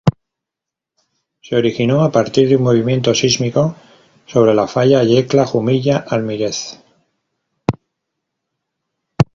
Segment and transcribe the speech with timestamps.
[1.43, 3.75] Se originó a partir de un movimiento sísmico,
[4.25, 6.79] sobre la falla Yecla-Jumilla-Almirez.